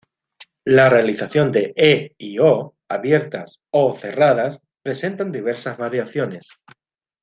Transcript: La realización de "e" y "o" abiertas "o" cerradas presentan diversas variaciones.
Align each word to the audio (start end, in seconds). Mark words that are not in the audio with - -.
La 0.65 0.89
realización 0.89 1.51
de 1.51 1.73
"e" 1.75 2.15
y 2.17 2.39
"o" 2.39 2.73
abiertas 2.89 3.59
"o" 3.69 3.93
cerradas 3.95 4.59
presentan 4.81 5.31
diversas 5.31 5.77
variaciones. 5.77 6.49